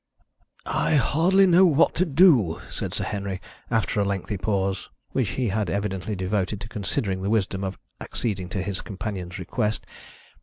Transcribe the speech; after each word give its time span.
"I 0.65 0.95
hardly 0.95 1.45
know 1.45 1.63
what 1.63 1.93
to 1.97 2.05
do," 2.07 2.59
said 2.71 2.91
Sir 2.91 3.03
Henry, 3.03 3.39
after 3.69 3.99
a 3.99 4.03
lengthy 4.03 4.35
pause, 4.35 4.89
which 5.11 5.29
he 5.37 5.49
had 5.49 5.69
evidently 5.69 6.15
devoted 6.15 6.59
to 6.61 6.67
considering 6.67 7.21
the 7.21 7.29
wisdom 7.29 7.63
of 7.63 7.77
acceding 8.01 8.49
to 8.49 8.63
his 8.63 8.81
companion's 8.81 9.37
request. 9.37 9.85